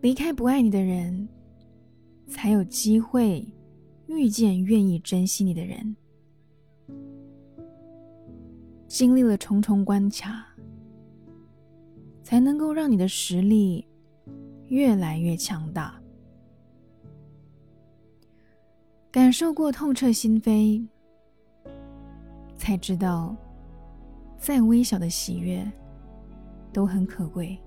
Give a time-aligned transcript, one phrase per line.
[0.00, 1.28] 离开不爱你的人，
[2.26, 3.46] 才有机会
[4.06, 5.94] 遇见愿意珍惜你的人。
[8.88, 10.46] 经历了重重关卡，
[12.22, 13.86] 才能够让你的实力
[14.68, 16.00] 越来越强大。
[19.10, 20.86] 感受过痛彻心扉，
[22.56, 23.36] 才知道，
[24.38, 25.70] 再微小的喜悦
[26.72, 27.58] 都很可贵。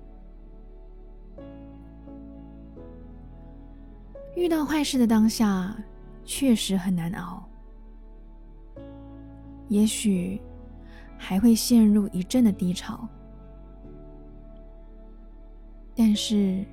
[4.36, 5.74] 遇到坏事的当下，
[6.24, 7.42] 确实很难熬，
[9.68, 10.40] 也许
[11.16, 13.08] 还会陷入一阵的低潮。
[15.94, 16.64] 但是，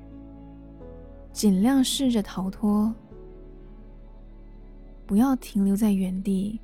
[1.32, 2.92] 尽量试着逃脱，
[5.06, 6.59] 不要停留在原地，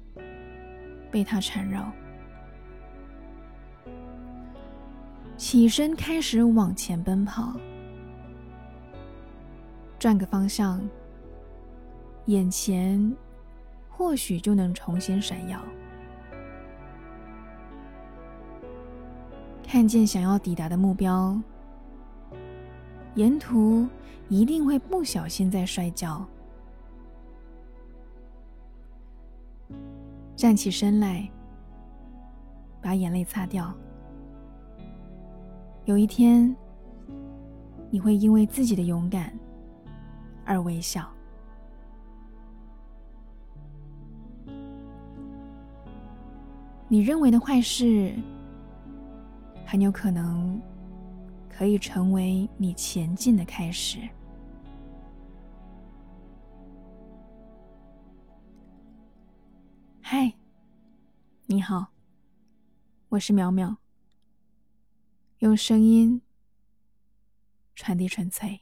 [1.11, 1.91] 被它缠绕。
[5.37, 7.55] 起身，开始往前奔跑。
[9.99, 10.87] 转个方向，
[12.25, 13.15] 眼前
[13.89, 15.59] 或许就能重新闪耀。
[19.63, 21.37] 看见想要抵达的目标，
[23.15, 23.87] 沿途
[24.29, 26.25] 一定会不小心在摔跤。
[30.35, 31.27] 站起身来，
[32.81, 33.73] 把眼泪擦掉。
[35.85, 36.55] 有一天，
[37.89, 39.36] 你会因为自己的勇敢。
[40.47, 41.07] 而微笑。
[46.87, 48.15] 你认为的坏事，
[49.65, 50.59] 很有可能
[51.49, 53.99] 可以成为你前进的开始。
[60.01, 60.33] 嗨，
[61.45, 61.87] 你好，
[63.09, 63.75] 我是苗苗，
[65.39, 66.21] 用声音
[67.75, 68.61] 传递纯粹。